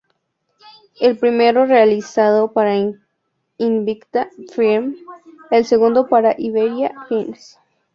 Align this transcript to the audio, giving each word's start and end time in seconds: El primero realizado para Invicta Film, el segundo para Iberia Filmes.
El 0.99 1.19
primero 1.19 1.67
realizado 1.67 2.53
para 2.53 2.75
Invicta 3.59 4.31
Film, 4.51 4.95
el 5.51 5.63
segundo 5.65 6.07
para 6.07 6.33
Iberia 6.39 6.95
Filmes. 7.07 7.59